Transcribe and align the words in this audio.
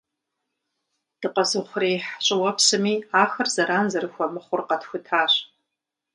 Дыкъэзыухъуреихь 1.19 2.09
щIыуэпсми 2.25 2.93
ахэр 3.23 3.47
зэран 3.55 3.85
зэрыхуэмыхъур 3.91 4.61
къэтхутащ 4.67 5.33